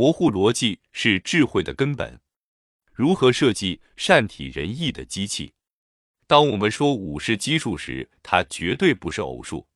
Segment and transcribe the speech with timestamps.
[0.00, 2.18] 模糊逻辑是智慧的根本。
[2.94, 5.52] 如何设计善体人意的机器？
[6.26, 9.68] 当我们说五是奇数时，它绝对不是偶数。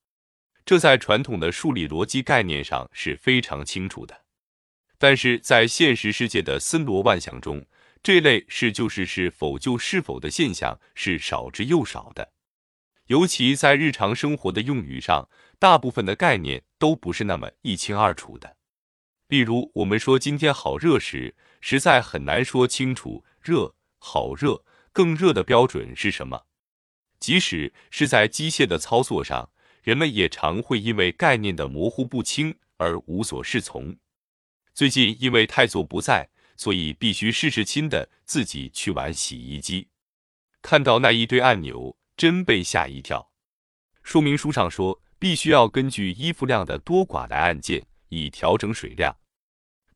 [0.64, 4.18] 这在传统的数理逻辑概念上是非常清楚的。
[4.96, 7.62] 但是在现实世界的森罗万象中，
[8.02, 12.32] 这类是就是是否就是否的现象是少之又少的。
[13.09, 15.29] 尤其在日常生活的用语上，
[15.59, 18.56] 大部分的概念都不是那么一清二楚的。
[19.29, 26.46] 例如，我们说今天好热时，实在很难说清楚热、好热、更热的标准是什么。
[27.18, 29.50] 即使是在机械的操作上，
[29.82, 33.97] 人们也常会因为概念的模糊不清而无所适从。
[34.72, 39.88] 最近因为太座不在，所以必须事事亲的自己去玩洗衣机。
[40.62, 41.97] 看到那一堆按钮。
[42.16, 43.33] 真被吓一跳。
[44.05, 49.17] 说明书上说，必须要根据衣服量的多寡来按键，以调整水量。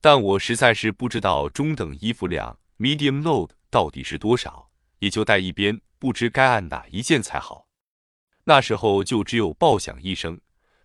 [0.01, 4.70] 但我实在是不知道中等衣服量 （medium load） 到底是多少，
[5.01, 7.67] 也就在一边不知该按哪一键才好。
[8.45, 10.41] 那时候就只有爆响一声。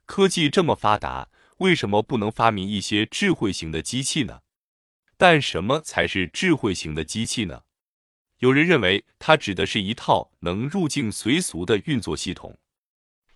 [0.05, 1.29] 科技这么发达，
[1.59, 4.41] 为什么不能发明一些智慧型的机器呢？
[5.16, 7.63] 但什么才是智慧型的机器呢？
[8.39, 12.57] 有人认为，它指的是一套能入境随俗的运作系统，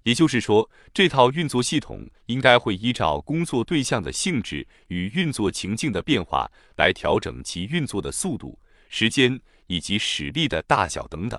[0.07, 11.37] 也就是说，这套运作系统应该会依照工作对象的性质与运作情境的变化来调整其运作的速度、时间以及使力的大小等等。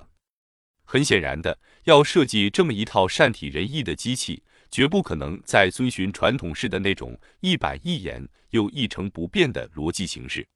[0.83, 10.47] 很显然的，要设计这么一套善体人意的机器，绝不可能再遵循传统式的那种一板一眼又一成不变的逻辑形式。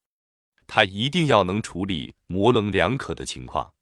[0.68, 3.74] 它一定要能处理模棱两可的情况。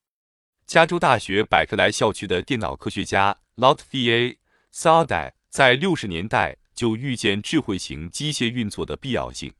[0.65, 4.37] 加州大学百克莱校区的电脑科学家 Lotfie
[4.71, 9.53] s a d a 在六十年代就预见智慧型机械运作的必要性，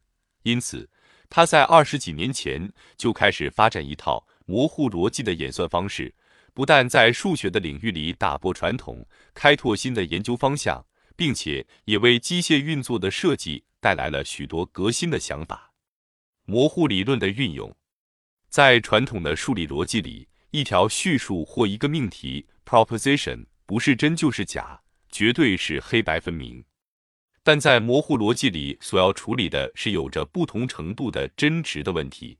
[0.43, 0.89] 因此
[1.29, 6.13] 他在二十几年前就开始发展一套模糊逻辑的演算方式，
[6.53, 10.85] 不但在数学的领域里打破传统，开拓新的研究方向，
[11.17, 15.73] 并且也为机械运作的设计带来了许多革新的想法。
[16.45, 17.75] 模糊理论的运用，
[18.49, 26.61] 在传统的数理逻辑里，一条叙述或一个命题 （proposition） 不是真就是假，绝对是黑白分明。
[27.41, 32.37] 但在模糊逻辑里，所要处理的是有着不同程度的真值的问题。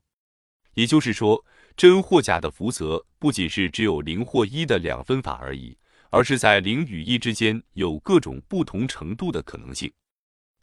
[0.74, 1.42] 也就是说，
[1.74, 5.74] 真或假的福泽不仅是只有零或一的两分法而已，
[6.10, 9.90] 而是在零与一之间有各种不同程度的可能性。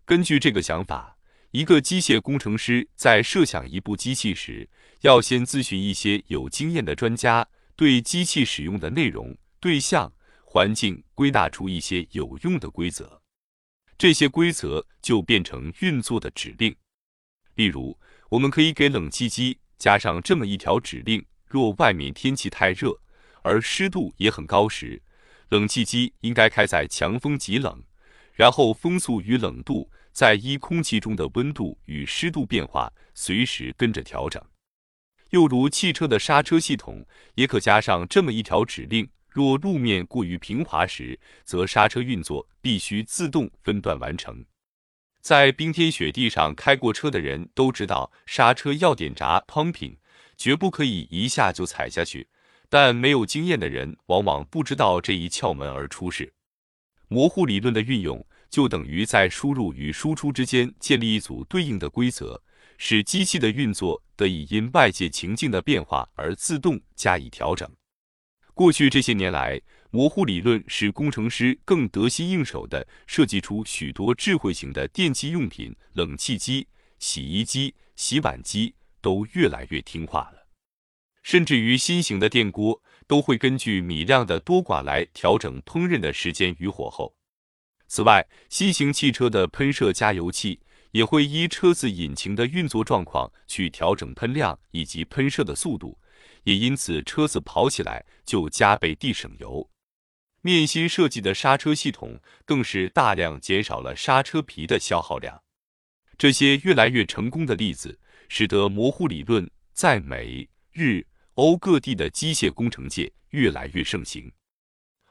[0.06, 1.18] 根据这个想法。
[1.50, 4.70] 一个机械工程师在设想一部机器时，
[5.02, 10.14] 要先咨询一些有经验的专家，对机器使用的内容、对象、
[10.52, 13.22] 环境归纳出一些有用的规则。
[14.00, 16.76] 这些规则就变成运作的指令。
[17.54, 17.96] 例如，
[18.30, 23.00] 我们可以给冷气机加上这么一条指令：若外面天气太热，
[23.44, 25.00] 而湿度也很高时，
[25.50, 27.84] 冷气机应该开在强风极冷，
[28.34, 29.92] 然后风速与冷度。
[30.12, 34.44] 在依空气中的温度与湿度变化，随时跟着调整。
[35.30, 37.06] 又如汽车的刹车系统，
[37.36, 39.08] 也可加上这么一条指令：
[39.40, 44.44] 若路面过于平滑时，则刹车运作必须自动分段完成。
[45.22, 49.96] 在冰天雪地上开过车的人都知道，刹车要点闸 （pumping），
[50.36, 52.28] 绝不可以一下就踩下去。
[52.68, 56.34] 但没有经验的人往往不知道这一窍门而出事。
[57.08, 58.26] 模糊理论的运用。
[58.50, 62.42] 就等于在输入与输出之间建立一组对应的规则，
[62.80, 67.70] 使机器的运作得以因外界情境的变化而自动加以调整。
[68.60, 76.68] 过去这些年来，模糊理论使工程师更得心应手地设计出许多智慧型的电器用品，冷气机、
[76.98, 80.46] 洗衣机、洗碗机都越来越听话了，
[81.24, 87.16] 甚至于新型的电锅都会根据米量的多寡来调整烹饪的时间与火候。
[87.88, 90.60] 此外，新型汽车的喷射加油器
[90.92, 95.98] 也会依车子引擎的运作状况去调整喷量以及喷射的速度，
[96.44, 99.70] 也因此车子跑起来就加倍地省油。
[100.42, 105.44] 面新设计的刹车系统更是大量减少了刹车皮的消耗量。
[106.18, 111.06] 这些越来越成功的例子，使得模糊理论在美、日、
[111.36, 114.32] 欧各地的机械工程界越来越盛行。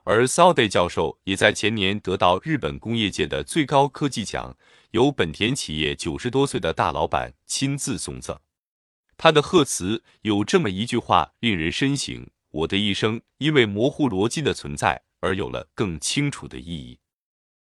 [0.04, 4.56] 而 s a d e 教授也在前年得到日本工业界的最高科技奖，
[4.92, 8.38] 由本田企业九十多岁的大老板亲自送赠。
[9.18, 17.00] 他的贺词有这么一句话，令人深省：我的一生因为模糊逻辑的存在而有了更清楚的意义。